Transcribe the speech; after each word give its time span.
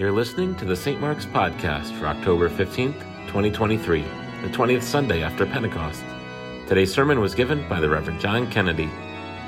You're 0.00 0.12
listening 0.12 0.54
to 0.54 0.64
the 0.64 0.74
St. 0.74 0.98
Mark's 0.98 1.26
Podcast 1.26 1.92
for 1.98 2.06
October 2.06 2.48
15th, 2.48 2.98
2023, 3.26 4.00
the 4.00 4.48
20th 4.48 4.82
Sunday 4.82 5.22
after 5.22 5.44
Pentecost. 5.44 6.02
Today's 6.66 6.90
sermon 6.90 7.20
was 7.20 7.34
given 7.34 7.68
by 7.68 7.80
the 7.80 7.90
Reverend 7.90 8.18
John 8.18 8.50
Kennedy. 8.50 8.88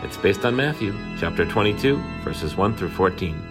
It's 0.03 0.19
based 0.19 0.45
on 0.45 0.55
Matthew 0.55 0.95
chapter 1.17 1.47
22, 1.47 1.97
verses 2.23 2.55
1 2.55 2.77
through 2.77 2.91
14. 2.91 3.43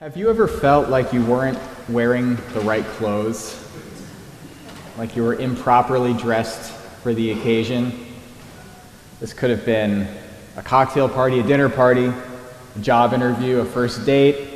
Have 0.00 0.18
you 0.18 0.28
ever 0.28 0.46
felt 0.46 0.90
like 0.90 1.14
you 1.14 1.24
weren't 1.24 1.58
wearing 1.88 2.36
the 2.52 2.60
right 2.60 2.84
clothes? 2.84 3.58
Like 4.98 5.16
you 5.16 5.24
were 5.24 5.36
improperly 5.36 6.12
dressed 6.12 6.72
for 7.02 7.14
the 7.14 7.30
occasion? 7.30 8.06
This 9.18 9.32
could 9.32 9.48
have 9.48 9.64
been 9.64 10.14
a 10.58 10.62
cocktail 10.62 11.08
party, 11.08 11.40
a 11.40 11.42
dinner 11.42 11.70
party, 11.70 12.04
a 12.04 12.78
job 12.82 13.14
interview, 13.14 13.60
a 13.60 13.64
first 13.64 14.04
date, 14.04 14.47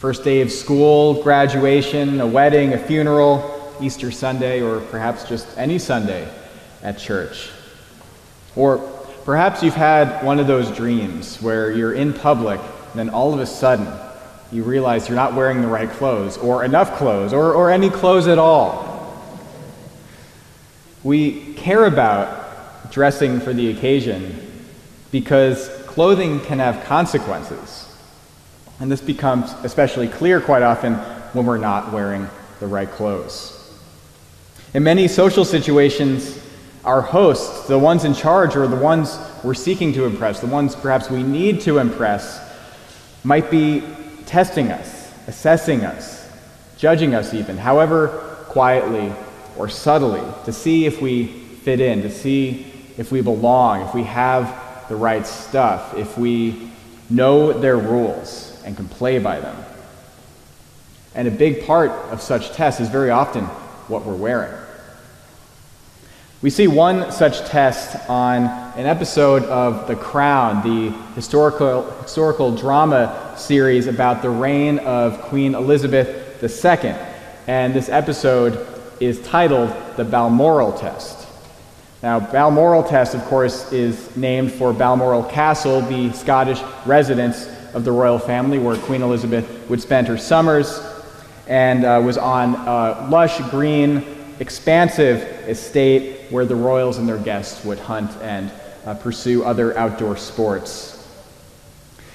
first 0.00 0.24
day 0.24 0.40
of 0.40 0.50
school, 0.50 1.22
graduation, 1.22 2.22
a 2.22 2.26
wedding, 2.26 2.72
a 2.72 2.78
funeral, 2.78 3.74
Easter 3.82 4.10
Sunday, 4.10 4.62
or 4.62 4.80
perhaps 4.80 5.28
just 5.28 5.46
any 5.58 5.78
Sunday 5.78 6.26
at 6.82 6.96
church. 6.96 7.50
Or 8.56 8.78
perhaps 9.26 9.62
you've 9.62 9.74
had 9.74 10.24
one 10.24 10.40
of 10.40 10.46
those 10.46 10.74
dreams 10.74 11.36
where 11.42 11.70
you're 11.70 11.92
in 11.92 12.14
public 12.14 12.58
and 12.60 12.98
then 12.98 13.10
all 13.10 13.34
of 13.34 13.40
a 13.40 13.46
sudden 13.46 13.86
you 14.50 14.62
realize 14.62 15.06
you're 15.06 15.16
not 15.16 15.34
wearing 15.34 15.60
the 15.60 15.68
right 15.68 15.90
clothes, 15.90 16.38
or 16.38 16.64
enough 16.64 16.96
clothes, 16.96 17.34
or, 17.34 17.52
or 17.52 17.70
any 17.70 17.90
clothes 17.90 18.26
at 18.26 18.38
all. 18.38 19.22
We 21.04 21.52
care 21.56 21.84
about 21.84 22.90
dressing 22.90 23.38
for 23.38 23.52
the 23.52 23.70
occasion 23.70 24.64
because 25.12 25.68
clothing 25.86 26.40
can 26.40 26.58
have 26.58 26.86
consequences. 26.86 27.89
And 28.80 28.90
this 28.90 29.02
becomes 29.02 29.52
especially 29.62 30.08
clear 30.08 30.40
quite 30.40 30.62
often 30.62 30.94
when 31.34 31.44
we're 31.44 31.58
not 31.58 31.92
wearing 31.92 32.26
the 32.60 32.66
right 32.66 32.90
clothes. 32.90 33.56
In 34.72 34.82
many 34.82 35.06
social 35.06 35.44
situations, 35.44 36.42
our 36.84 37.02
hosts, 37.02 37.68
the 37.68 37.78
ones 37.78 38.04
in 38.04 38.14
charge 38.14 38.56
or 38.56 38.66
the 38.66 38.76
ones 38.76 39.18
we're 39.44 39.52
seeking 39.52 39.92
to 39.92 40.06
impress, 40.06 40.40
the 40.40 40.46
ones 40.46 40.74
perhaps 40.74 41.10
we 41.10 41.22
need 41.22 41.60
to 41.62 41.78
impress, 41.78 42.40
might 43.22 43.50
be 43.50 43.82
testing 44.24 44.70
us, 44.70 45.12
assessing 45.26 45.84
us, 45.84 46.30
judging 46.78 47.14
us 47.14 47.34
even, 47.34 47.58
however 47.58 48.08
quietly 48.48 49.12
or 49.58 49.68
subtly, 49.68 50.22
to 50.46 50.52
see 50.52 50.86
if 50.86 51.02
we 51.02 51.26
fit 51.26 51.80
in, 51.80 52.00
to 52.00 52.10
see 52.10 52.66
if 52.96 53.12
we 53.12 53.20
belong, 53.20 53.82
if 53.82 53.94
we 53.94 54.04
have 54.04 54.88
the 54.88 54.96
right 54.96 55.26
stuff, 55.26 55.94
if 55.98 56.16
we 56.16 56.70
know 57.10 57.52
their 57.52 57.76
rules 57.76 58.49
and 58.64 58.76
can 58.76 58.88
play 58.88 59.18
by 59.18 59.40
them. 59.40 59.56
And 61.14 61.26
a 61.26 61.30
big 61.30 61.66
part 61.66 61.90
of 62.12 62.20
such 62.20 62.52
tests 62.52 62.80
is 62.80 62.88
very 62.88 63.10
often 63.10 63.44
what 63.88 64.04
we're 64.04 64.14
wearing. 64.14 64.54
We 66.42 66.48
see 66.48 66.68
one 66.68 67.12
such 67.12 67.46
test 67.50 68.08
on 68.08 68.44
an 68.44 68.86
episode 68.86 69.42
of 69.44 69.86
The 69.86 69.96
Crown, 69.96 70.62
the 70.62 70.96
historical, 71.14 71.90
historical 72.00 72.56
drama 72.56 73.34
series 73.36 73.86
about 73.88 74.22
the 74.22 74.30
reign 74.30 74.78
of 74.78 75.20
Queen 75.22 75.54
Elizabeth 75.54 76.42
II. 76.42 76.94
And 77.46 77.74
this 77.74 77.90
episode 77.90 78.66
is 79.00 79.20
titled 79.20 79.70
The 79.96 80.04
Balmoral 80.04 80.72
Test. 80.72 81.26
Now, 82.02 82.20
Balmoral 82.20 82.84
Test, 82.84 83.14
of 83.14 83.22
course, 83.24 83.70
is 83.70 84.16
named 84.16 84.50
for 84.50 84.72
Balmoral 84.72 85.24
Castle, 85.24 85.82
the 85.82 86.10
Scottish 86.12 86.62
residence 86.86 87.46
of 87.74 87.84
the 87.84 87.92
royal 87.92 88.18
family 88.18 88.58
where 88.58 88.76
Queen 88.76 89.02
Elizabeth 89.02 89.68
would 89.68 89.80
spend 89.80 90.06
her 90.08 90.18
summers, 90.18 90.80
and 91.46 91.84
uh, 91.84 92.00
was 92.04 92.16
on 92.16 92.54
a 92.54 93.08
lush, 93.10 93.38
green, 93.50 94.04
expansive 94.38 95.22
estate 95.48 96.30
where 96.30 96.44
the 96.44 96.54
royals 96.54 96.98
and 96.98 97.08
their 97.08 97.18
guests 97.18 97.64
would 97.64 97.78
hunt 97.78 98.10
and 98.22 98.50
uh, 98.86 98.94
pursue 98.94 99.44
other 99.44 99.76
outdoor 99.76 100.16
sports. 100.16 100.96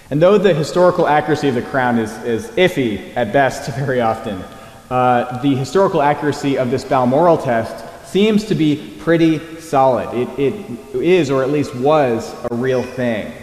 And 0.09 0.21
though 0.21 0.38
the 0.38 0.53
historical 0.53 1.07
accuracy 1.07 1.47
of 1.47 1.55
the 1.55 1.61
crown 1.61 1.97
is, 1.97 2.11
is 2.23 2.47
iffy 2.51 3.15
at 3.15 3.33
best 3.33 3.69
very 3.75 4.01
often, 4.01 4.44
uh, 4.89 5.41
the 5.41 5.55
historical 5.55 6.01
accuracy 6.01 6.57
of 6.57 6.69
this 6.71 6.83
Balmoral 6.83 7.38
test 7.38 7.83
seems 8.07 8.45
to 8.45 8.55
be 8.55 8.95
pretty 8.99 9.59
solid. 9.59 10.13
It, 10.13 10.39
it 10.39 10.95
is, 10.95 11.31
or 11.31 11.44
at 11.44 11.49
least 11.49 11.75
was, 11.75 12.33
a 12.51 12.55
real 12.55 12.83
thing. 12.83 13.33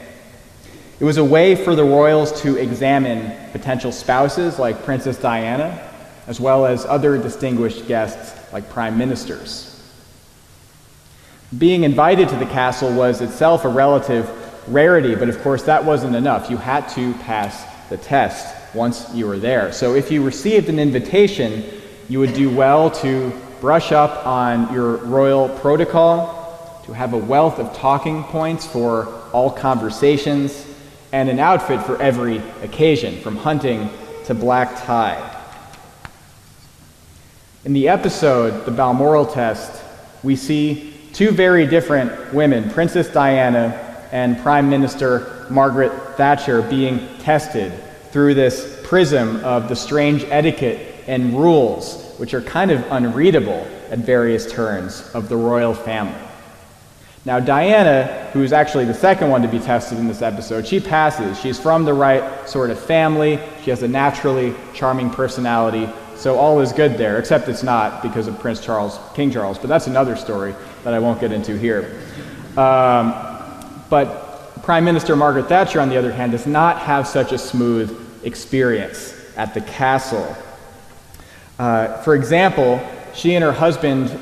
It 1.03 1.05
was 1.05 1.17
a 1.17 1.25
way 1.25 1.57
for 1.57 1.75
the 1.75 1.83
royals 1.83 2.43
to 2.43 2.55
examine 2.55 3.33
potential 3.51 3.91
spouses 3.91 4.61
like 4.61 4.85
Princess 4.85 5.19
Diana, 5.19 5.91
as 6.29 6.39
well 6.39 6.65
as 6.65 6.87
other 6.87 7.19
distinguished 7.19 7.89
guests 7.89 8.53
like 8.53 8.71
prime 8.71 8.97
ministers. 8.97 9.83
Being 11.59 11.83
invited 11.83 12.29
to 12.29 12.37
the 12.37 12.47
castle 12.47 12.95
was 12.95 13.21
itself 13.21 13.65
a 13.65 13.69
relative 13.69 14.31
rarity, 14.69 15.17
but 15.17 15.29
of 15.29 15.43
course 15.43 15.65
that 15.65 15.85
wasn't 15.85 16.15
enough. 16.15 16.49
You 16.49 16.57
had 16.57 16.89
to 16.91 17.15
pass 17.15 17.67
the 17.89 17.97
test 17.97 18.55
once 18.73 19.13
you 19.13 19.27
were 19.27 19.39
there. 19.39 19.73
So 19.73 19.97
if 19.97 20.09
you 20.09 20.23
received 20.23 20.69
an 20.69 20.79
invitation, 20.79 21.65
you 22.09 22.21
would 22.21 22.33
do 22.33 22.49
well 22.49 22.93
to 23.03 23.33
brush 23.61 23.91
up 23.91 24.25
on 24.25 24.73
your 24.73 24.99
royal 24.99 25.49
protocol, 25.49 26.81
to 26.85 26.93
have 26.93 27.13
a 27.13 27.19
wealth 27.19 27.59
of 27.59 27.75
talking 27.75 28.23
points 28.23 28.65
for 28.65 29.13
all 29.33 29.51
conversations, 29.51 30.69
and 31.13 31.29
an 31.29 31.39
outfit 31.39 31.83
for 31.83 32.01
every 32.01 32.39
occasion, 32.63 33.21
from 33.21 33.37
hunting 33.37 33.89
to 34.25 34.35
black 34.35 34.85
tie. 34.85 35.29
In 37.65 37.73
the 37.73 37.89
episode, 37.89 38.65
The 38.65 38.73
Balmoral 38.73 39.27
Test, 39.27 39.83
we 40.23 40.35
see 40.35 40.95
two 41.13 41.31
very 41.31 41.67
different 41.67 42.33
women, 42.33 42.71
Princess 42.71 43.09
Diana 43.09 44.09
and 44.11 44.39
Prime 44.41 44.69
Minister 44.69 45.47
Margaret 45.51 45.93
Thatcher, 46.17 46.63
being 46.63 47.07
tested 47.19 47.73
through 48.11 48.35
this 48.35 48.81
prism 48.83 49.37
of 49.45 49.69
the 49.69 49.77
strange 49.77 50.25
etiquette 50.25 50.95
and 51.07 51.35
rules 51.35 52.15
which 52.19 52.35
are 52.35 52.43
kind 52.43 52.71
of 52.71 52.85
unreadable 52.91 53.67
at 53.91 53.99
various 53.99 54.51
turns 54.51 55.11
of 55.15 55.29
the 55.29 55.37
royal 55.37 55.75
family. 55.75 56.15
Now, 57.25 57.39
Diana, 57.39 58.31
who's 58.33 58.53
actually 58.53 58.85
the 58.85 58.95
second 58.95 59.31
one 59.31 59.43
to 59.43 59.49
be 59.49 59.61
tested 59.61 59.99
in 59.99 60.09
this 60.09 60.23
episode, 60.23 60.67
she 60.67 60.81
passes. 60.81 61.39
She's 61.39 61.59
from 61.59 61.85
the 61.85 61.95
right 61.95 62.49
sort 62.49 62.71
of 62.71 62.81
family. 62.81 63.39
She 63.63 63.71
has 63.71 63.85
a 63.85 63.89
naturally 63.89 64.55
charming 64.75 65.09
personality. 65.09 65.89
So 66.17 66.37
all 66.37 66.61
is 66.61 66.73
good 66.73 66.99
there, 66.99 67.19
except 67.19 67.49
it's 67.49 67.63
not 67.63 68.03
because 68.03 68.27
of 68.27 68.39
Prince 68.41 68.61
Charles, 68.61 68.99
King 69.15 69.31
Charles. 69.31 69.57
But 69.57 69.69
that's 69.69 69.87
another 69.87 70.17
story 70.17 70.55
that 70.83 70.95
I 70.95 70.99
won't 70.99 71.21
get 71.21 71.31
into 71.31 71.57
here. 71.57 72.01
Um, 72.57 73.15
but 73.89 74.61
Prime 74.63 74.85
Minister 74.85 75.15
Margaret 75.15 75.47
Thatcher, 75.47 75.81
on 75.81 75.89
the 75.89 75.97
other 75.97 76.13
hand, 76.13 76.33
does 76.33 76.47
not 76.47 76.79
have 76.81 77.07
such 77.07 77.31
a 77.31 77.39
smooth 77.39 77.97
experience 78.25 79.15
at 79.37 79.55
the 79.55 79.61
castle. 79.61 80.37
Uh, 81.59 81.99
for 81.99 82.17
example, 82.17 82.81
she 83.15 83.35
and 83.37 83.45
her 83.45 83.53
husband 83.53 84.17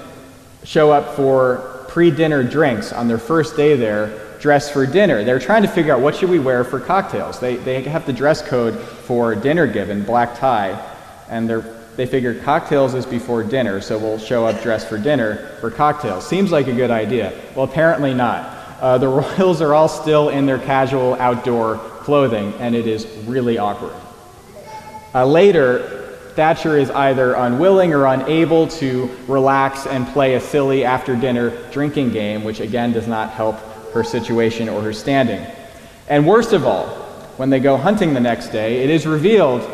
show 0.64 0.90
up 0.90 1.16
for 1.16 1.79
pre-dinner 1.90 2.44
drinks 2.44 2.92
on 2.92 3.08
their 3.08 3.18
first 3.18 3.56
day 3.56 3.74
there, 3.74 4.16
dressed 4.38 4.72
for 4.72 4.86
dinner. 4.86 5.24
They're 5.24 5.40
trying 5.40 5.62
to 5.62 5.68
figure 5.68 5.92
out 5.92 6.00
what 6.00 6.14
should 6.14 6.30
we 6.30 6.38
wear 6.38 6.62
for 6.62 6.78
cocktails. 6.78 7.40
They, 7.40 7.56
they 7.56 7.82
have 7.82 8.06
the 8.06 8.12
dress 8.12 8.40
code 8.40 8.78
for 8.78 9.34
dinner 9.34 9.66
given, 9.66 10.04
black 10.04 10.38
tie, 10.38 10.80
and 11.28 11.50
they're, 11.50 11.64
they 11.96 12.06
figure 12.06 12.40
cocktails 12.42 12.94
is 12.94 13.04
before 13.04 13.42
dinner, 13.42 13.80
so 13.80 13.98
we'll 13.98 14.18
show 14.20 14.46
up 14.46 14.62
dressed 14.62 14.88
for 14.88 14.98
dinner 14.98 15.48
for 15.60 15.68
cocktails. 15.68 16.24
Seems 16.24 16.52
like 16.52 16.68
a 16.68 16.72
good 16.72 16.92
idea. 16.92 17.32
Well, 17.56 17.64
apparently 17.64 18.14
not. 18.14 18.56
Uh, 18.80 18.96
the 18.96 19.08
royals 19.38 19.60
are 19.60 19.74
all 19.74 19.88
still 19.88 20.28
in 20.28 20.46
their 20.46 20.60
casual 20.60 21.14
outdoor 21.14 21.78
clothing, 21.78 22.54
and 22.60 22.76
it 22.76 22.86
is 22.86 23.04
really 23.26 23.58
awkward. 23.58 23.94
Uh, 25.12 25.26
later, 25.26 25.99
Thatcher 26.30 26.76
is 26.76 26.90
either 26.90 27.34
unwilling 27.34 27.92
or 27.92 28.06
unable 28.06 28.68
to 28.68 29.10
relax 29.26 29.86
and 29.86 30.06
play 30.08 30.34
a 30.34 30.40
silly 30.40 30.84
after 30.84 31.16
dinner 31.16 31.50
drinking 31.70 32.10
game, 32.10 32.44
which 32.44 32.60
again 32.60 32.92
does 32.92 33.06
not 33.06 33.30
help 33.30 33.56
her 33.92 34.04
situation 34.04 34.68
or 34.68 34.80
her 34.82 34.92
standing. 34.92 35.44
And 36.08 36.26
worst 36.26 36.52
of 36.52 36.64
all, 36.64 36.88
when 37.36 37.50
they 37.50 37.60
go 37.60 37.76
hunting 37.76 38.14
the 38.14 38.20
next 38.20 38.48
day, 38.48 38.82
it 38.82 38.90
is 38.90 39.06
revealed 39.06 39.68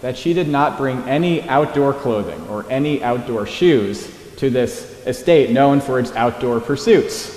that 0.00 0.16
she 0.16 0.32
did 0.32 0.48
not 0.48 0.76
bring 0.76 0.98
any 1.08 1.42
outdoor 1.48 1.92
clothing 1.92 2.40
or 2.48 2.64
any 2.70 3.02
outdoor 3.02 3.46
shoes 3.46 4.14
to 4.36 4.50
this 4.50 5.04
estate 5.06 5.50
known 5.50 5.80
for 5.80 5.98
its 5.98 6.12
outdoor 6.12 6.60
pursuits. 6.60 7.34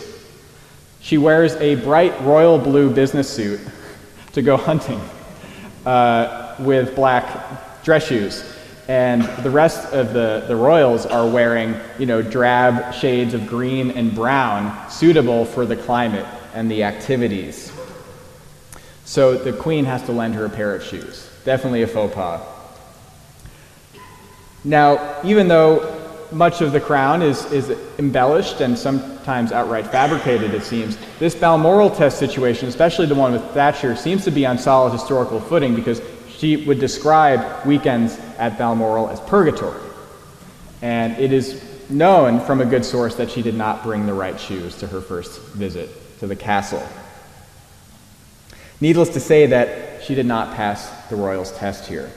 She 0.99 1.17
wears 1.17 1.55
a 1.55 1.75
bright 1.75 2.19
royal 2.21 2.59
blue 2.59 2.93
business 2.93 3.27
suit 3.29 3.59
to 4.33 4.41
go 4.41 4.55
hunting 4.55 5.01
uh, 5.85 6.55
with 6.59 6.95
black 6.95 7.83
dress 7.83 8.05
shoes. 8.05 8.43
And 8.87 9.23
the 9.43 9.49
rest 9.49 9.93
of 9.93 10.13
the, 10.13 10.43
the 10.47 10.55
royals 10.55 11.05
are 11.05 11.27
wearing, 11.27 11.75
you 11.99 12.05
know, 12.05 12.21
drab 12.21 12.93
shades 12.93 13.33
of 13.33 13.47
green 13.47 13.91
and 13.91 14.13
brown, 14.13 14.89
suitable 14.89 15.45
for 15.45 15.65
the 15.65 15.75
climate 15.75 16.25
and 16.53 16.69
the 16.69 16.83
activities. 16.83 17.71
So 19.05 19.37
the 19.37 19.53
queen 19.53 19.85
has 19.85 20.03
to 20.03 20.11
lend 20.11 20.35
her 20.35 20.45
a 20.45 20.49
pair 20.49 20.75
of 20.75 20.83
shoes. 20.83 21.29
Definitely 21.43 21.81
a 21.81 21.87
faux 21.87 22.13
pas 22.13 22.41
Now, 24.63 25.21
even 25.23 25.47
though 25.47 25.97
much 26.31 26.61
of 26.61 26.71
the 26.71 26.79
crown 26.79 27.21
is, 27.21 27.45
is 27.51 27.77
embellished 27.99 28.61
and 28.61 28.77
sometimes 28.77 29.51
outright 29.51 29.87
fabricated, 29.87 30.53
it 30.53 30.63
seems, 30.63 30.97
this 31.19 31.35
Balmoral 31.35 31.89
test 31.89 32.19
situation, 32.19 32.67
especially 32.69 33.05
the 33.05 33.15
one 33.15 33.33
with 33.33 33.43
Thatcher, 33.51 33.95
seems 33.95 34.23
to 34.25 34.31
be 34.31 34.45
on 34.45 34.57
solid 34.57 34.91
historical 34.91 35.39
footing 35.39 35.75
because 35.75 36.01
she 36.29 36.57
would 36.65 36.79
describe 36.79 37.65
weekends 37.65 38.17
at 38.41 38.57
Balmoral 38.57 39.09
as 39.09 39.21
purgatory. 39.21 39.79
And 40.81 41.17
it 41.17 41.31
is 41.31 41.63
known 41.89 42.41
from 42.41 42.59
a 42.59 42.65
good 42.65 42.83
source 42.83 43.15
that 43.15 43.29
she 43.29 43.41
did 43.41 43.55
not 43.55 43.83
bring 43.83 44.07
the 44.07 44.13
right 44.13 44.39
shoes 44.39 44.75
to 44.77 44.87
her 44.87 44.99
first 44.99 45.39
visit 45.53 45.89
to 46.19 46.27
the 46.27 46.35
castle. 46.35 46.85
Needless 48.81 49.09
to 49.09 49.19
say 49.19 49.45
that 49.45 50.03
she 50.03 50.15
did 50.15 50.25
not 50.25 50.55
pass 50.55 50.89
the 51.09 51.15
royals 51.15 51.51
test 51.51 51.87
here. 51.87 52.11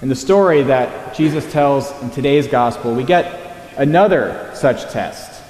In 0.00 0.08
the 0.08 0.16
story 0.16 0.62
that 0.62 1.14
Jesus 1.14 1.50
tells 1.52 1.90
in 2.02 2.10
today's 2.10 2.48
gospel, 2.48 2.94
we 2.94 3.04
get 3.04 3.54
another 3.76 4.50
such 4.54 4.90
test. 4.90 5.42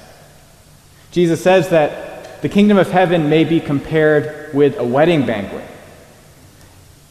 Jesus 1.13 1.41
says 1.41 1.69
that 1.69 2.43
the 2.43 2.49
kingdom 2.49 2.77
of 2.77 2.91
heaven 2.91 3.29
may 3.29 3.45
be 3.45 3.61
compared 3.61 4.53
with 4.53 4.79
a 4.79 4.85
wedding 4.85 5.27
banquet, 5.27 5.65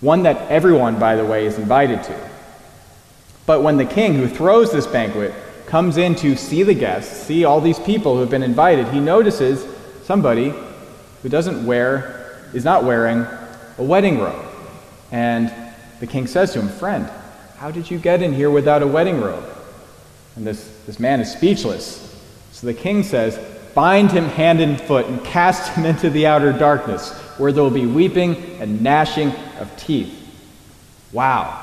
one 0.04 0.24
that 0.24 0.52
everyone, 0.52 1.00
by 1.00 1.16
the 1.16 1.26
way, 1.26 1.46
is 1.46 1.58
invited 1.58 2.04
to. 2.04 2.30
But 3.46 3.64
when 3.64 3.78
the 3.78 3.86
king 3.86 4.16
who 4.16 4.28
throws 4.28 4.72
this 4.72 4.86
banquet 4.86 5.34
comes 5.66 5.96
in 5.96 6.14
to 6.16 6.36
see 6.36 6.64
the 6.64 6.74
guests, 6.74 7.24
see 7.24 7.46
all 7.46 7.62
these 7.62 7.80
people 7.80 8.16
who 8.16 8.20
have 8.20 8.30
been 8.30 8.44
invited, 8.44 8.88
he 8.90 9.00
notices 9.00 9.66
somebody 10.04 10.54
who 11.22 11.30
doesn't 11.30 11.66
wear, 11.66 12.38
is 12.54 12.66
not 12.66 12.84
wearing 12.84 13.26
a 13.78 13.84
wedding 13.84 14.20
robe. 14.20 14.46
And 15.12 15.52
the 16.02 16.08
king 16.08 16.28
says 16.28 16.52
to 16.54 16.60
him, 16.60 16.68
Friend, 16.68 17.10
how 17.58 17.72
did 17.72 17.90
you 17.90 17.98
get 17.98 18.22
in 18.22 18.34
here 18.34 18.52
without 18.52 18.84
a 18.84 18.88
wedding 18.88 19.22
robe? 19.22 19.46
And 20.36 20.46
this, 20.46 20.82
this 20.86 21.00
man 21.00 21.22
is 21.22 21.32
speechless. 21.32 22.14
So 22.52 22.68
the 22.68 22.74
king 22.74 23.04
says, 23.04 23.40
Bind 23.74 24.12
him 24.12 24.26
hand 24.26 24.60
and 24.60 24.80
foot 24.80 25.08
and 25.08 25.24
cast 25.24 25.72
him 25.74 25.86
into 25.92 26.10
the 26.10 26.28
outer 26.28 26.52
darkness, 26.52 27.18
where 27.38 27.52
there 27.52 27.64
will 27.64 27.70
be 27.70 27.86
weeping 27.86 28.36
and 28.60 28.82
gnashing 28.82 29.32
of 29.60 29.76
teeth. 29.78 30.20
Wow. 31.12 31.60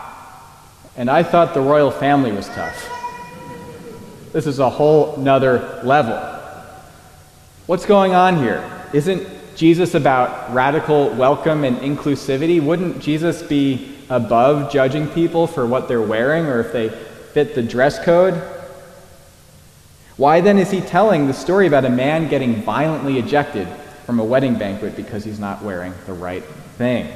And 0.96 1.10
I 1.10 1.22
thought 1.22 1.54
the 1.54 1.60
royal 1.60 1.90
family 1.90 2.32
was 2.32 2.48
tough. 2.48 2.88
This 4.32 4.46
is 4.46 4.58
a 4.58 4.70
whole 4.70 5.16
nother 5.16 5.80
level. 5.82 6.16
What's 7.66 7.86
going 7.86 8.14
on 8.14 8.38
here? 8.38 8.68
Isn't 8.92 9.26
Jesus 9.56 9.94
about 9.94 10.52
radical 10.54 11.10
welcome 11.10 11.64
and 11.64 11.76
inclusivity? 11.78 12.62
Wouldn't 12.62 13.00
Jesus 13.00 13.42
be 13.42 13.96
above 14.08 14.72
judging 14.72 15.06
people 15.08 15.46
for 15.46 15.66
what 15.66 15.88
they're 15.88 16.02
wearing 16.02 16.46
or 16.46 16.60
if 16.60 16.72
they 16.72 16.88
fit 16.88 17.54
the 17.54 17.62
dress 17.62 18.02
code? 18.04 18.34
Why 20.16 20.40
then 20.40 20.58
is 20.58 20.70
he 20.70 20.80
telling 20.80 21.26
the 21.26 21.32
story 21.32 21.66
about 21.66 21.84
a 21.84 21.90
man 21.90 22.28
getting 22.28 22.62
violently 22.62 23.18
ejected 23.18 23.68
from 24.10 24.18
a 24.18 24.24
wedding 24.24 24.58
banquet 24.58 24.96
because 24.96 25.22
he's 25.22 25.38
not 25.38 25.62
wearing 25.62 25.94
the 26.06 26.12
right 26.12 26.42
thing? 26.76 27.08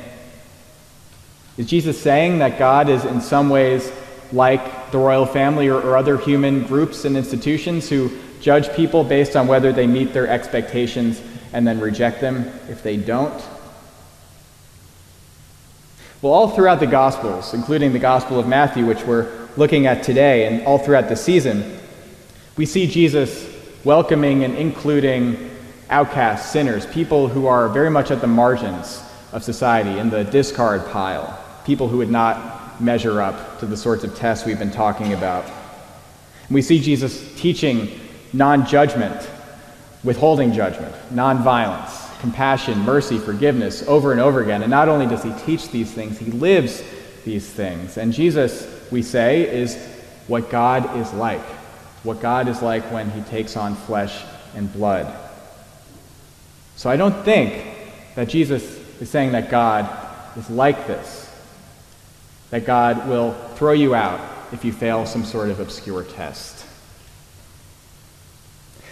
Is 1.57 1.67
Jesus 1.67 2.01
saying 2.01 2.39
that 2.39 2.57
God 2.57 2.89
is 2.89 3.05
in 3.05 3.21
some 3.21 3.51
ways 3.51 3.91
like 4.31 4.93
the 4.93 4.99
royal 4.99 5.27
family 5.27 5.67
or, 5.67 5.81
or, 5.81 5.97
other 5.97 6.17
human 6.17 6.65
groups 6.69 7.05
and 7.05 7.17
institutions 7.17 7.89
who 7.89 8.17
judge 8.41 8.73
people 8.77 9.03
based 9.03 9.35
on 9.35 9.49
whether 9.49 9.73
they 9.73 9.89
meet 9.89 10.13
their 10.13 10.29
expectations 10.29 11.21
and 11.53 11.67
then 11.67 11.81
reject 11.81 12.21
them 12.21 12.45
if 12.69 12.85
they 12.85 12.97
don't? 12.97 13.43
Well, 16.23 16.33
all 16.33 16.51
throughout 16.51 16.79
the 16.79 16.87
Gospels, 16.87 17.55
including 17.55 17.93
the 17.93 17.99
Gospel 17.99 18.39
of 18.39 18.47
Matthew, 18.47 18.87
which 18.87 19.03
we're 19.03 19.49
looking 19.57 19.89
at 19.89 20.05
today, 20.05 20.47
and 20.47 20.65
all 20.65 20.79
throughout 20.79 21.09
the 21.09 21.17
season, 21.17 21.77
we 22.57 22.67
see 22.67 22.87
Jesus 22.87 23.53
welcoming 23.83 24.45
and 24.45 24.55
including 24.55 25.51
outcasts, 25.91 26.51
sinners, 26.51 26.87
people 26.87 27.29
who 27.29 27.47
are 27.47 27.69
very 27.69 27.91
much 27.91 28.11
at 28.11 28.21
the 28.21 28.27
margins 28.27 29.03
of 29.33 29.43
society, 29.43 29.99
in 29.99 30.11
the 30.11 30.25
discard 30.25 30.87
pile 30.91 31.41
people 31.65 31.89
who 31.89 31.99
would 31.99 32.11
not 32.11 32.81
measure 32.81 33.21
up 33.21 33.59
to 33.59 33.67
the 33.67 33.77
sorts 33.77 34.05
of 34.05 34.15
tests 34.15 34.47
we've 34.47 34.59
been 34.59 34.71
talking 34.71 35.13
about. 35.13 35.45
We 36.51 36.63
see 36.63 36.79
Jesus 36.79 37.35
teaching 37.41 38.01
non 38.33 38.67
judgment, 38.67 39.29
withholding 40.03 40.53
judgment, 40.53 40.95
non 41.11 41.43
violence, 41.43 42.07
compassion, 42.21 42.79
mercy, 42.81 43.19
forgiveness 43.19 43.83
over 43.89 44.13
and 44.13 44.21
over 44.21 44.43
again. 44.43 44.63
And 44.63 44.71
not 44.71 44.89
only 44.89 45.07
does 45.07 45.23
he 45.23 45.33
teach 45.45 45.71
these 45.71 45.91
things, 45.93 46.19
he 46.19 46.31
lives 46.31 46.83
these 47.25 47.49
things. 47.49 47.97
And 47.97 48.13
Jesus, 48.13 48.69
we 48.91 49.03
say, 49.03 49.49
is 49.49 49.77
what 50.27 50.51
God 50.51 50.99
is 50.99 51.13
like, 51.15 51.45
what 52.03 52.21
God 52.21 52.49
is 52.49 52.61
like 52.61 52.91
when 52.93 53.11
he 53.11 53.23
takes 53.23 53.57
on 53.57 53.75
flesh 53.75 54.23
and 54.55 54.71
blood. 54.73 55.24
So 56.77 56.91
I 56.91 56.97
don't 56.97 57.25
think 57.25 57.65
that 58.15 58.29
Jesus 58.29 58.63
is 59.01 59.11
saying 59.11 59.33
that 59.33 59.51
God 59.51 59.89
is 60.37 60.51
like 60.51 60.87
this 60.87 61.23
that 62.51 62.65
God 62.65 63.09
will 63.09 63.33
throw 63.57 63.73
you 63.73 63.97
out 63.97 64.21
if 64.53 64.65
you 64.65 64.73
fail 64.73 65.07
some 65.07 65.25
sort 65.25 65.51
of 65.51 65.59
obscure 65.59 66.05
test. 66.05 66.65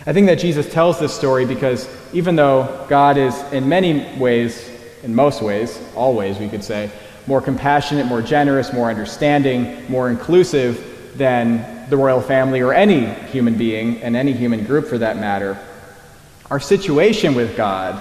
I 0.05 0.13
think 0.13 0.27
that 0.27 0.41
Jesus 0.41 0.69
tells 0.73 0.99
this 0.99 1.15
story 1.15 1.47
because 1.47 1.89
even 2.13 2.35
though 2.35 2.87
God 2.89 3.17
is 3.17 3.41
in 3.53 3.69
many 3.69 4.19
ways, 4.19 4.69
in 5.05 5.15
most 5.15 5.43
ways, 5.43 5.81
always 5.95 6.39
we 6.39 6.49
could 6.49 6.65
say, 6.65 6.91
more 7.29 7.41
compassionate, 7.41 8.07
more 8.07 8.21
generous, 8.21 8.73
more 8.73 8.91
understanding, 8.91 9.89
more 9.89 10.11
inclusive 10.11 11.13
than 11.15 11.89
the 11.89 11.97
royal 11.97 12.21
family 12.21 12.63
or 12.63 12.73
any 12.73 13.07
human 13.31 13.57
being 13.57 14.03
and 14.03 14.17
any 14.17 14.33
human 14.33 14.65
group 14.65 14.89
for 14.89 14.99
that 14.99 15.19
matter, 15.19 15.57
our 16.53 16.61
situation 16.61 17.35
with 17.35 17.57
God 17.57 17.99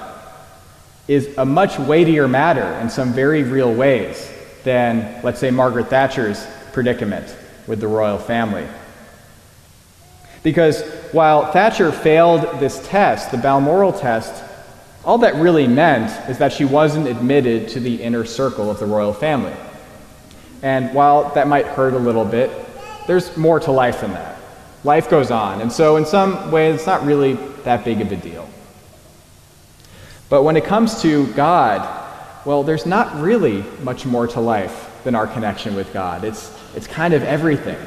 is 1.07 1.37
a 1.37 1.45
much 1.45 1.79
weightier 1.79 2.27
matter 2.27 2.65
in 2.81 2.89
some 2.89 3.13
very 3.13 3.43
real 3.43 3.73
ways 3.73 4.29
than, 4.65 5.21
let's 5.23 5.39
say, 5.39 5.51
Margaret 5.51 5.87
Thatcher's 5.87 6.45
predicament 6.73 7.33
with 7.65 7.79
the 7.79 7.87
royal 7.87 8.17
family. 8.17 8.67
Because 10.43 10.81
while 11.13 11.49
Thatcher 11.53 11.93
failed 11.93 12.59
this 12.59 12.85
test, 12.89 13.31
the 13.31 13.37
Balmoral 13.37 13.93
test, 13.93 14.43
all 15.05 15.19
that 15.19 15.35
really 15.35 15.65
meant 15.65 16.11
is 16.29 16.37
that 16.39 16.51
she 16.51 16.65
wasn't 16.65 17.07
admitted 17.07 17.69
to 17.69 17.79
the 17.79 18.03
inner 18.03 18.25
circle 18.25 18.69
of 18.69 18.79
the 18.79 18.85
royal 18.85 19.13
family. 19.13 19.55
And 20.61 20.93
while 20.93 21.33
that 21.35 21.47
might 21.47 21.67
hurt 21.67 21.93
a 21.93 21.99
little 21.99 22.25
bit, 22.25 22.51
there's 23.07 23.37
more 23.37 23.61
to 23.61 23.71
life 23.71 24.01
than 24.01 24.11
that. 24.11 24.40
Life 24.83 25.09
goes 25.09 25.31
on. 25.31 25.61
And 25.61 25.71
so, 25.71 25.97
in 25.97 26.05
some 26.05 26.51
ways, 26.51 26.75
it's 26.75 26.87
not 26.87 27.05
really 27.05 27.33
that 27.63 27.85
big 27.85 28.01
of 28.01 28.11
a 28.11 28.15
deal. 28.15 28.49
But 30.29 30.43
when 30.43 30.57
it 30.57 30.63
comes 30.63 31.01
to 31.01 31.27
God, 31.33 31.87
well, 32.45 32.63
there's 32.63 32.85
not 32.85 33.21
really 33.21 33.63
much 33.83 34.05
more 34.05 34.27
to 34.27 34.39
life 34.39 34.99
than 35.03 35.13
our 35.13 35.27
connection 35.27 35.75
with 35.75 35.93
God. 35.93 36.23
It's, 36.23 36.57
it's 36.75 36.87
kind 36.87 37.13
of 37.13 37.21
everything. 37.23 37.77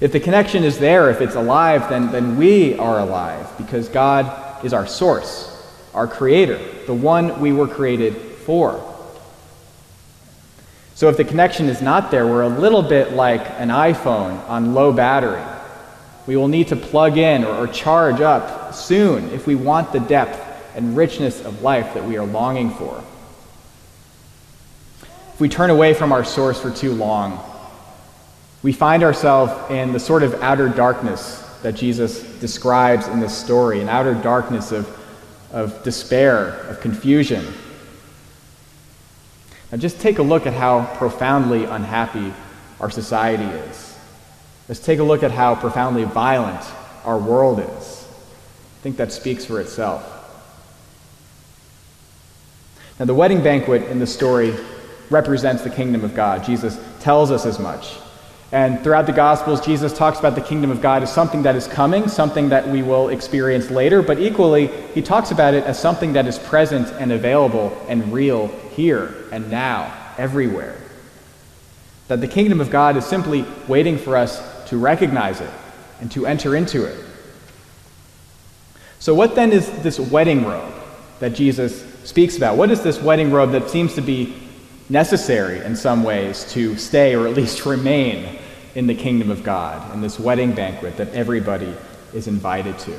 If 0.00 0.12
the 0.12 0.20
connection 0.20 0.62
is 0.62 0.78
there, 0.78 1.10
if 1.10 1.20
it's 1.20 1.34
alive, 1.34 1.88
then, 1.90 2.12
then 2.12 2.36
we 2.36 2.78
are 2.78 3.00
alive 3.00 3.52
because 3.58 3.88
God 3.88 4.64
is 4.64 4.72
our 4.72 4.86
source, 4.86 5.54
our 5.92 6.06
creator, 6.06 6.58
the 6.86 6.94
one 6.94 7.40
we 7.40 7.52
were 7.52 7.66
created 7.66 8.14
for. 8.14 8.84
So 10.98 11.08
if 11.08 11.16
the 11.16 11.22
connection 11.22 11.68
is 11.68 11.80
not 11.80 12.10
there, 12.10 12.26
we're 12.26 12.42
a 12.42 12.48
little 12.48 12.82
bit 12.82 13.12
like 13.12 13.48
an 13.60 13.68
iPhone 13.68 14.44
on 14.48 14.74
low 14.74 14.92
battery. 14.92 15.44
We 16.26 16.34
will 16.34 16.48
need 16.48 16.66
to 16.68 16.76
plug 16.76 17.16
in 17.16 17.44
or, 17.44 17.54
or 17.54 17.68
charge 17.68 18.20
up 18.20 18.74
soon 18.74 19.30
if 19.30 19.46
we 19.46 19.54
want 19.54 19.92
the 19.92 20.00
depth 20.00 20.44
and 20.74 20.96
richness 20.96 21.44
of 21.44 21.62
life 21.62 21.94
that 21.94 22.04
we 22.04 22.18
are 22.18 22.26
longing 22.26 22.72
for. 22.72 23.00
If 25.34 25.40
we 25.40 25.48
turn 25.48 25.70
away 25.70 25.94
from 25.94 26.10
our 26.10 26.24
source 26.24 26.60
for 26.60 26.72
too 26.72 26.94
long, 26.94 27.48
we 28.64 28.72
find 28.72 29.04
ourselves 29.04 29.52
in 29.70 29.92
the 29.92 30.00
sort 30.00 30.24
of 30.24 30.34
outer 30.42 30.68
darkness 30.68 31.42
that 31.62 31.76
Jesus 31.76 32.22
describes 32.40 33.06
in 33.06 33.20
this 33.20 33.38
story 33.38 33.80
an 33.80 33.88
outer 33.88 34.14
darkness 34.14 34.72
of, 34.72 34.88
of 35.52 35.80
despair, 35.84 36.54
of 36.68 36.80
confusion. 36.80 37.46
Now, 39.70 39.78
just 39.78 40.00
take 40.00 40.18
a 40.18 40.22
look 40.22 40.46
at 40.46 40.54
how 40.54 40.86
profoundly 40.96 41.64
unhappy 41.64 42.32
our 42.80 42.90
society 42.90 43.44
is. 43.44 43.98
Let's 44.68 44.80
take 44.80 44.98
a 44.98 45.04
look 45.04 45.22
at 45.22 45.30
how 45.30 45.54
profoundly 45.54 46.04
violent 46.04 46.64
our 47.04 47.18
world 47.18 47.60
is. 47.60 48.06
I 48.78 48.80
think 48.82 48.96
that 48.96 49.12
speaks 49.12 49.44
for 49.44 49.60
itself. 49.60 50.14
Now, 52.98 53.04
the 53.04 53.14
wedding 53.14 53.42
banquet 53.42 53.84
in 53.84 53.98
the 53.98 54.06
story 54.06 54.54
represents 55.10 55.62
the 55.62 55.70
kingdom 55.70 56.04
of 56.04 56.14
God. 56.14 56.44
Jesus 56.44 56.78
tells 57.00 57.30
us 57.30 57.46
as 57.46 57.58
much. 57.58 57.96
And 58.50 58.82
throughout 58.82 59.06
the 59.06 59.12
Gospels, 59.12 59.64
Jesus 59.64 59.92
talks 59.92 60.18
about 60.18 60.34
the 60.34 60.40
kingdom 60.40 60.70
of 60.70 60.80
God 60.80 61.02
as 61.02 61.12
something 61.12 61.42
that 61.42 61.54
is 61.54 61.66
coming, 61.66 62.08
something 62.08 62.48
that 62.48 62.66
we 62.66 62.82
will 62.82 63.10
experience 63.10 63.70
later, 63.70 64.00
but 64.00 64.18
equally, 64.18 64.68
he 64.94 65.02
talks 65.02 65.30
about 65.30 65.52
it 65.52 65.64
as 65.64 65.78
something 65.78 66.14
that 66.14 66.26
is 66.26 66.38
present 66.38 66.88
and 66.98 67.12
available 67.12 67.76
and 67.88 68.10
real 68.10 68.50
here 68.78 69.12
and 69.32 69.50
now, 69.50 69.92
everywhere. 70.18 70.76
That 72.06 72.20
the 72.20 72.28
kingdom 72.28 72.60
of 72.60 72.70
God 72.70 72.96
is 72.96 73.04
simply 73.04 73.44
waiting 73.66 73.98
for 73.98 74.16
us 74.16 74.40
to 74.68 74.78
recognize 74.78 75.40
it 75.40 75.50
and 76.00 76.08
to 76.12 76.26
enter 76.26 76.54
into 76.54 76.84
it. 76.84 77.04
So, 79.00 79.14
what 79.14 79.34
then 79.34 79.50
is 79.50 79.68
this 79.82 79.98
wedding 79.98 80.44
robe 80.46 80.72
that 81.18 81.30
Jesus 81.30 81.84
speaks 82.04 82.36
about? 82.36 82.56
What 82.56 82.70
is 82.70 82.80
this 82.80 83.02
wedding 83.02 83.32
robe 83.32 83.50
that 83.50 83.68
seems 83.68 83.94
to 83.96 84.00
be 84.00 84.36
necessary 84.88 85.58
in 85.58 85.74
some 85.74 86.04
ways 86.04 86.50
to 86.52 86.76
stay 86.76 87.16
or 87.16 87.26
at 87.26 87.34
least 87.34 87.66
remain 87.66 88.38
in 88.76 88.86
the 88.86 88.94
kingdom 88.94 89.28
of 89.32 89.42
God, 89.42 89.92
in 89.92 90.00
this 90.00 90.20
wedding 90.20 90.52
banquet 90.52 90.96
that 90.98 91.12
everybody 91.14 91.74
is 92.14 92.28
invited 92.28 92.78
to? 92.78 92.96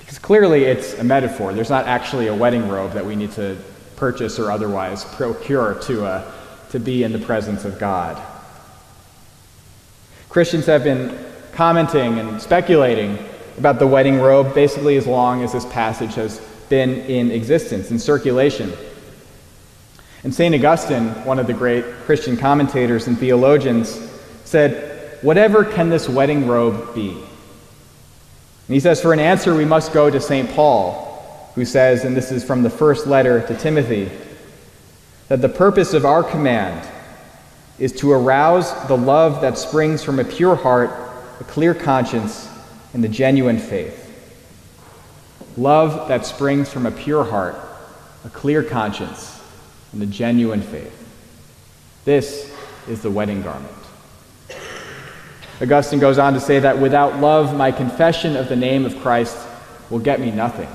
Because 0.00 0.18
clearly 0.18 0.64
it's 0.64 0.98
a 0.98 1.04
metaphor. 1.04 1.54
There's 1.54 1.70
not 1.70 1.86
actually 1.86 2.26
a 2.26 2.34
wedding 2.34 2.68
robe 2.68 2.92
that 2.92 3.06
we 3.06 3.16
need 3.16 3.32
to 3.32 3.56
purchase 3.96 4.38
or 4.38 4.50
otherwise 4.50 5.04
procure 5.04 5.74
to, 5.82 6.04
uh, 6.04 6.32
to 6.70 6.78
be 6.78 7.02
in 7.02 7.12
the 7.12 7.18
presence 7.18 7.64
of 7.64 7.78
God. 7.78 8.20
Christians 10.28 10.66
have 10.66 10.84
been 10.84 11.16
commenting 11.52 12.18
and 12.18 12.42
speculating 12.42 13.18
about 13.58 13.78
the 13.78 13.86
wedding 13.86 14.18
robe 14.18 14.54
basically 14.54 14.96
as 14.96 15.06
long 15.06 15.42
as 15.42 15.52
this 15.52 15.64
passage 15.66 16.14
has 16.14 16.40
been 16.68 16.90
in 17.02 17.30
existence, 17.30 17.90
in 17.90 17.98
circulation. 17.98 18.72
And 20.24 20.34
St. 20.34 20.54
Augustine, 20.54 21.10
one 21.24 21.38
of 21.38 21.46
the 21.46 21.52
great 21.52 21.84
Christian 22.06 22.36
commentators 22.36 23.06
and 23.06 23.18
theologians, 23.18 24.10
said, 24.44 25.18
Whatever 25.22 25.64
can 25.64 25.88
this 25.88 26.08
wedding 26.08 26.46
robe 26.46 26.94
be? 26.94 27.10
And 27.10 28.74
he 28.74 28.80
says, 28.80 29.00
For 29.00 29.12
an 29.12 29.20
answer, 29.20 29.54
we 29.54 29.64
must 29.64 29.92
go 29.92 30.10
to 30.10 30.20
St. 30.20 30.50
Paul, 30.50 31.03
who 31.54 31.64
says, 31.64 32.04
and 32.04 32.16
this 32.16 32.32
is 32.32 32.44
from 32.44 32.62
the 32.62 32.70
first 32.70 33.06
letter 33.06 33.46
to 33.46 33.56
Timothy, 33.56 34.10
that 35.28 35.40
the 35.40 35.48
purpose 35.48 35.94
of 35.94 36.04
our 36.04 36.22
command 36.22 36.88
is 37.78 37.92
to 37.92 38.12
arouse 38.12 38.72
the 38.88 38.96
love 38.96 39.40
that 39.40 39.58
springs 39.58 40.02
from 40.02 40.18
a 40.18 40.24
pure 40.24 40.56
heart, 40.56 40.90
a 41.40 41.44
clear 41.44 41.74
conscience, 41.74 42.48
and 42.92 43.02
the 43.02 43.08
genuine 43.08 43.58
faith. 43.58 44.00
Love 45.56 46.08
that 46.08 46.26
springs 46.26 46.72
from 46.72 46.86
a 46.86 46.90
pure 46.90 47.24
heart, 47.24 47.56
a 48.24 48.30
clear 48.30 48.62
conscience, 48.62 49.40
and 49.92 50.02
a 50.02 50.06
genuine 50.06 50.62
faith. 50.62 51.00
This 52.04 52.52
is 52.88 53.02
the 53.02 53.10
wedding 53.10 53.42
garment. 53.42 53.72
Augustine 55.60 56.00
goes 56.00 56.18
on 56.18 56.34
to 56.34 56.40
say 56.40 56.58
that 56.58 56.78
without 56.78 57.20
love, 57.20 57.56
my 57.56 57.70
confession 57.70 58.36
of 58.36 58.48
the 58.48 58.56
name 58.56 58.84
of 58.84 58.96
Christ 59.00 59.38
will 59.88 60.00
get 60.00 60.20
me 60.20 60.32
nothing. 60.32 60.68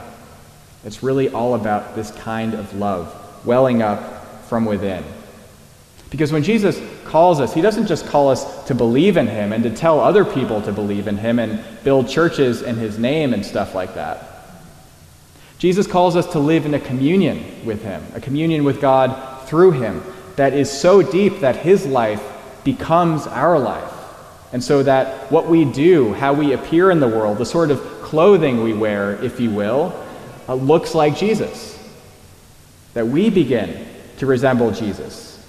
It's 0.84 1.04
really 1.04 1.30
all 1.30 1.56
about 1.56 1.96
this 1.96 2.12
kind 2.12 2.54
of 2.54 2.74
love 2.74 3.46
welling 3.46 3.82
up 3.82 4.44
from 4.46 4.66
within. 4.66 5.04
Because 6.10 6.32
when 6.32 6.44
Jesus 6.44 6.82
calls 7.06 7.40
us, 7.40 7.54
he 7.54 7.62
doesn't 7.62 7.88
just 7.88 8.08
call 8.08 8.30
us 8.30 8.66
to 8.66 8.74
believe 8.74 9.18
in 9.18 9.28
him 9.28 9.54
and 9.54 9.64
to 9.64 9.70
tell 9.70 10.00
other 10.00 10.26
people 10.26 10.62
to 10.64 10.72
believe 10.72 11.08
in 11.08 11.18
him 11.18 11.38
and 11.40 11.64
build 11.84 12.10
churches 12.10 12.62
in 12.62 12.76
his 12.76 12.98
name 12.98 13.34
and 13.34 13.46
stuff 13.46 13.76
like 13.76 13.94
that. 13.96 14.26
Jesus 15.60 15.86
calls 15.86 16.16
us 16.16 16.26
to 16.32 16.40
live 16.40 16.66
in 16.66 16.74
a 16.74 16.80
communion 16.80 17.66
with 17.66 17.84
him, 17.84 18.04
a 18.16 18.22
communion 18.22 18.64
with 18.64 18.80
God 18.80 19.48
through 19.48 19.72
him 19.72 20.02
that 20.36 20.54
is 20.54 20.72
so 20.72 21.02
deep 21.02 21.42
that 21.42 21.58
his 21.58 21.86
life 21.86 22.24
becomes 22.64 23.28
our 23.28 23.60
life. 23.60 23.94
And 24.52 24.64
so 24.64 24.82
that 24.84 25.32
what 25.32 25.48
we 25.48 25.66
do, 25.66 26.14
how 26.14 26.34
we 26.34 26.54
appear 26.54 26.90
in 26.90 27.00
the 27.00 27.08
world, 27.08 27.38
the 27.38 27.46
sort 27.46 27.72
of 27.72 27.80
clothing 28.02 28.64
we 28.64 28.74
wear, 28.74 29.22
if 29.24 29.40
you 29.40 29.52
will, 29.52 29.94
uh, 30.50 30.56
looks 30.56 30.94
like 30.94 31.16
Jesus. 31.16 31.78
That 32.96 33.08
we 33.08 33.30
begin 33.30 33.88
to 34.18 34.26
resemble 34.26 34.72
Jesus. 34.72 35.42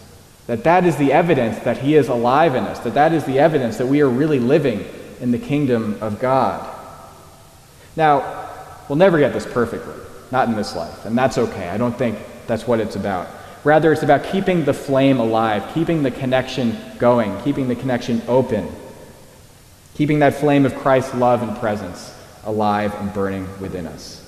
That 0.47 0.63
that 0.63 0.85
is 0.85 0.97
the 0.97 1.13
evidence 1.13 1.59
that 1.65 1.79
he 1.79 1.97
is 1.97 2.09
alive 2.09 2.55
in 2.55 2.65
us. 2.65 2.79
That 2.81 2.95
that 2.95 3.13
is 3.13 3.25
the 3.25 3.41
evidence 3.41 3.79
that 3.79 3.87
we 3.87 4.01
are 4.03 4.09
really 4.09 4.39
living 4.39 4.85
in 5.21 5.33
the 5.33 5.39
kingdom 5.39 5.99
of 6.01 6.21
God. 6.21 6.69
Now, 7.97 8.49
we'll 8.89 8.97
never 8.97 9.19
get 9.19 9.33
this 9.33 9.47
perfectly, 9.47 9.95
not 10.31 10.49
in 10.49 10.55
this 10.55 10.77
life, 10.77 11.05
and 11.05 11.19
that's 11.19 11.39
okay. 11.39 11.69
I 11.69 11.77
don't 11.77 11.97
think 11.97 12.19
that's 12.47 12.67
what 12.67 12.79
it's 12.79 12.95
about. 12.95 13.27
Rather, 13.65 13.93
it's 13.93 14.03
about 14.03 14.25
keeping 14.25 14.65
the 14.65 14.73
flame 14.73 15.19
alive, 15.19 15.75
keeping 15.75 16.03
the 16.03 16.11
connection 16.11 16.79
going, 16.99 17.41
keeping 17.43 17.67
the 17.67 17.75
connection 17.75 18.23
open 18.29 18.69
keeping 20.01 20.21
that 20.21 20.33
flame 20.33 20.65
of 20.65 20.75
Christ's 20.77 21.15
love 21.15 21.43
and 21.43 21.55
presence 21.59 22.17
alive 22.45 22.95
and 22.95 23.13
burning 23.13 23.47
within 23.61 23.87
us. 23.87 24.27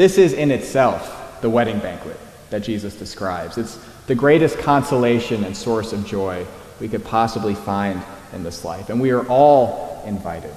This 0.00 0.16
is 0.16 0.32
in 0.32 0.50
itself 0.50 1.42
the 1.42 1.50
wedding 1.50 1.78
banquet 1.78 2.16
that 2.48 2.62
Jesus 2.62 2.94
describes. 2.94 3.58
It's 3.58 3.78
the 4.06 4.14
greatest 4.14 4.58
consolation 4.58 5.44
and 5.44 5.54
source 5.54 5.92
of 5.92 6.06
joy 6.06 6.46
we 6.80 6.88
could 6.88 7.04
possibly 7.04 7.54
find 7.54 8.02
in 8.32 8.42
this 8.42 8.64
life. 8.64 8.88
And 8.88 8.98
we 8.98 9.10
are 9.10 9.28
all 9.28 10.02
invited. 10.06 10.54